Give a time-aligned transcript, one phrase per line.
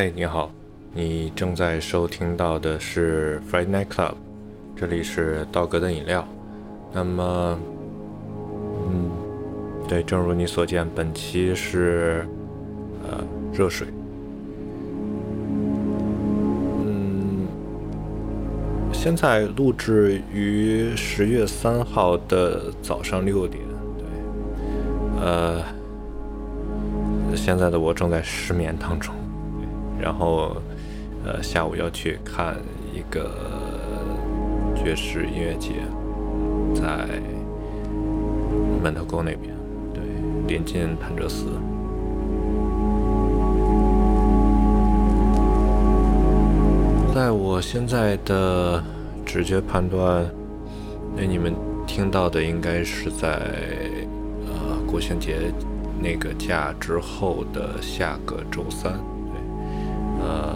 [0.00, 0.50] 哎，你好，
[0.94, 4.14] 你正在收听到的是 Friday Night Club，
[4.74, 6.26] 这里是道格的饮料。
[6.90, 7.58] 那么，
[8.88, 9.10] 嗯，
[9.86, 12.26] 对，正如你所见，本期是
[13.02, 13.22] 呃
[13.52, 13.88] 热水。
[16.86, 17.46] 嗯，
[18.94, 23.62] 现在录制于十月三号的早上六点。
[23.98, 25.62] 对，呃，
[27.36, 29.14] 现在的我正在失眠当中。
[30.00, 30.56] 然后，
[31.24, 32.56] 呃，下午要去看
[32.94, 33.30] 一个
[34.74, 35.72] 爵士音乐节，
[36.74, 37.06] 在
[38.82, 39.54] 门头沟那边，
[39.92, 40.02] 对，
[40.48, 41.46] 临近潭柘寺。
[47.14, 48.82] 在我现在的
[49.26, 50.24] 直觉判断，
[51.14, 51.54] 那你们
[51.86, 53.28] 听到的应该是在
[54.46, 55.52] 呃国庆节
[56.00, 58.98] 那个假之后的下个周三。
[60.22, 60.54] 呃，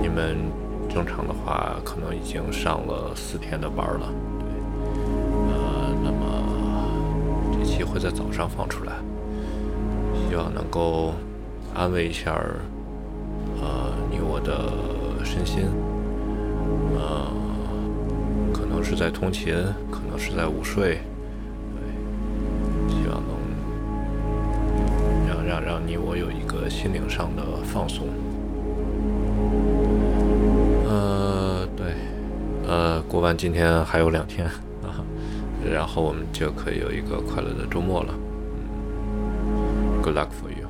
[0.00, 0.36] 你们
[0.88, 4.48] 正常的话，可能已经上了四天的班了，对。
[5.52, 8.92] 呃，那么这期会在早上放出来，
[10.28, 11.14] 希望能够
[11.74, 12.32] 安慰一下
[13.60, 15.64] 呃你我的身心。
[16.96, 17.26] 呃，
[18.52, 19.54] 可能是在通勤，
[19.90, 20.98] 可能是在午睡，
[25.90, 27.42] 你我有一个心灵上的。
[27.64, 28.06] 放松，
[30.88, 31.86] 呃，对，
[32.64, 34.46] 呃，过完今天还有两天
[34.82, 35.02] 啊，
[35.68, 38.14] 然后我们就可以有一个快乐的周末了。
[40.00, 40.69] Good luck for you.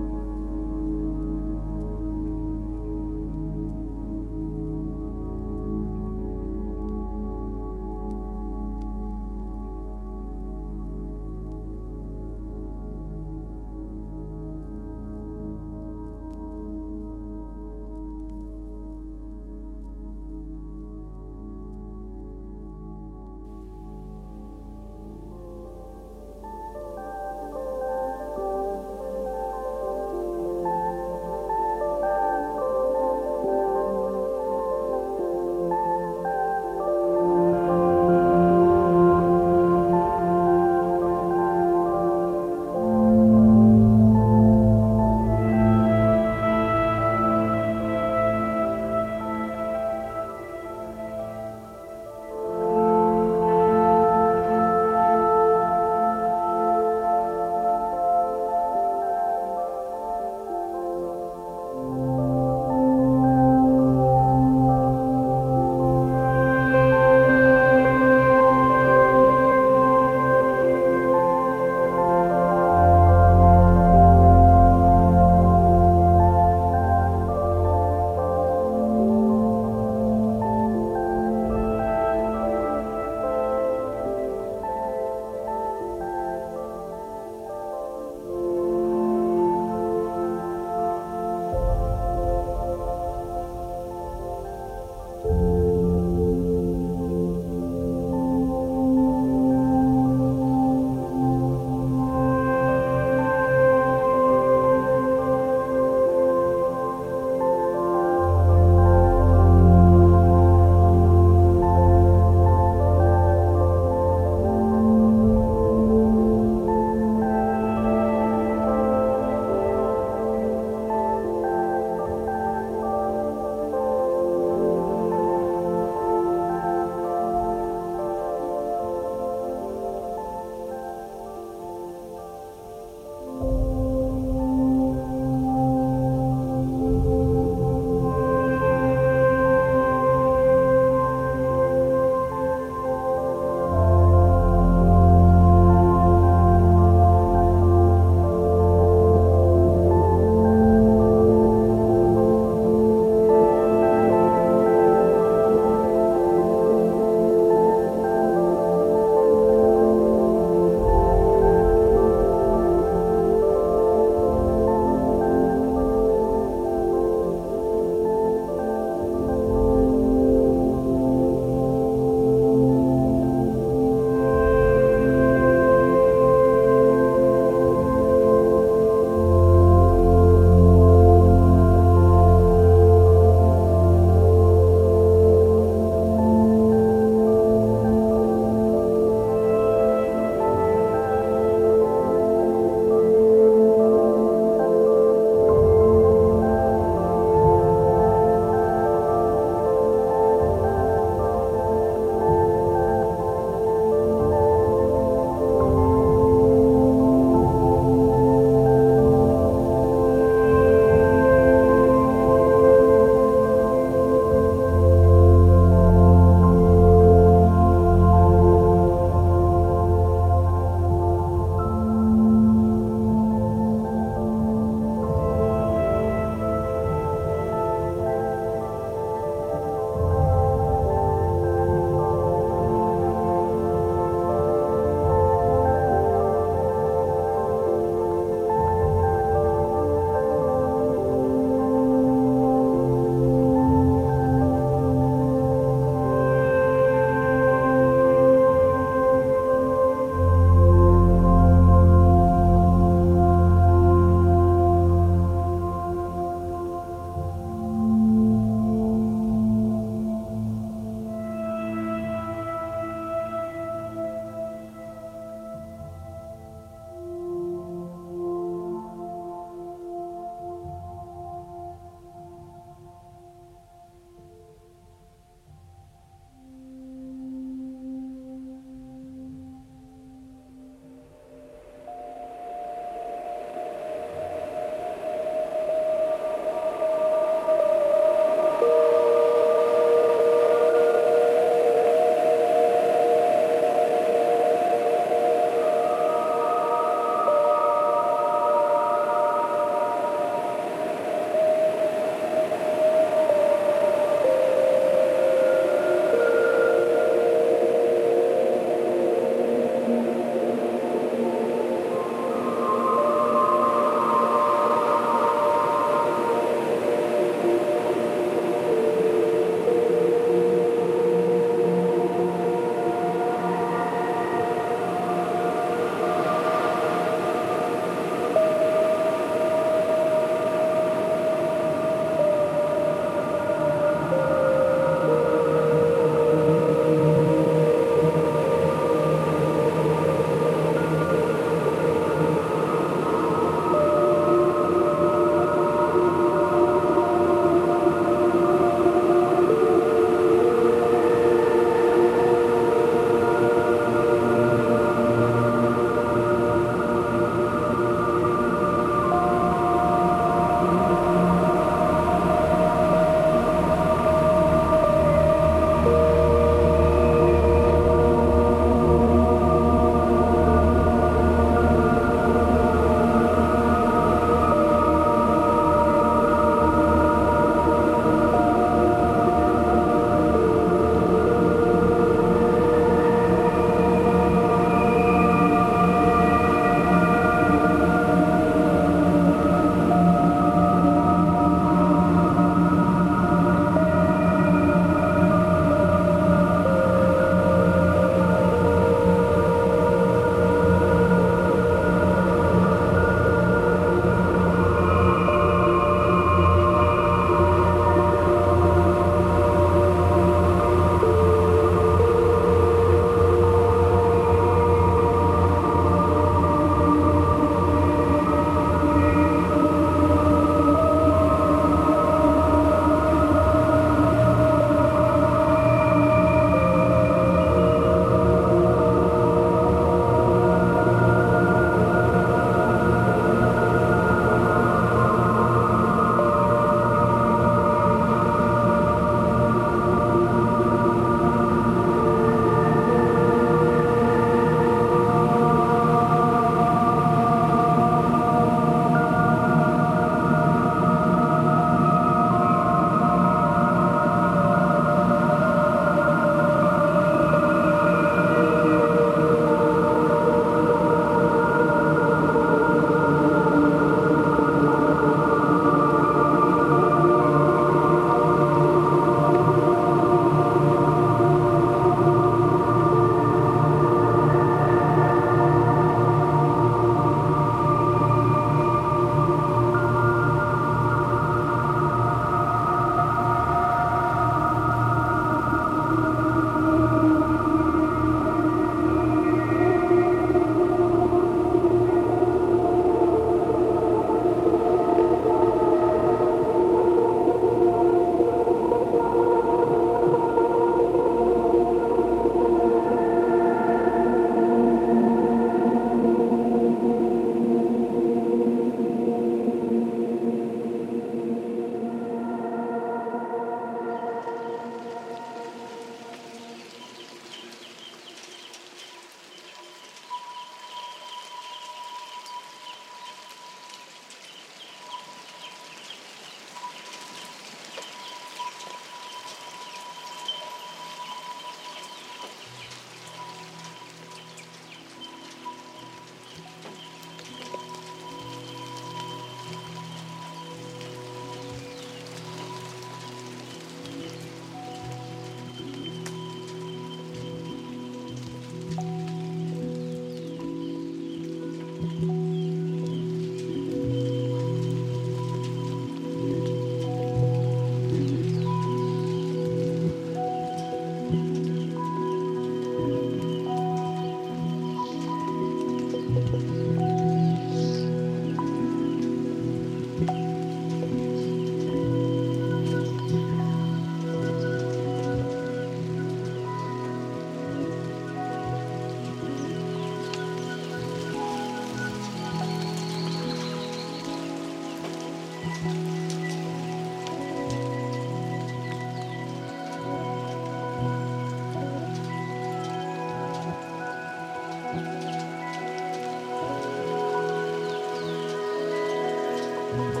[599.71, 600.00] Bye.